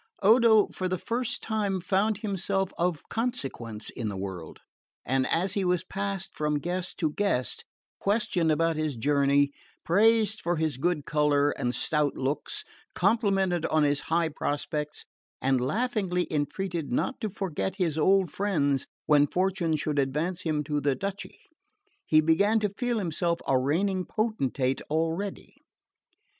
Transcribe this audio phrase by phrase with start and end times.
[0.23, 4.57] Odo for the first time found himself of consequence in the world;
[5.05, 7.65] and as he was passed from guest to guest,
[7.99, 9.51] questioned about his journey,
[9.85, 12.63] praised for his good colour and stout looks,
[12.95, 15.05] complimented on his high prospects,
[15.39, 20.81] and laughingly entreated not to forget his old friends when fortune should advance him to
[20.81, 21.41] the duchy,
[22.07, 25.57] he began to feel himself a reigning potentate already.